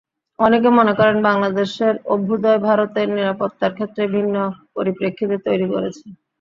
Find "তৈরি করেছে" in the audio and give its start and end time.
5.45-6.05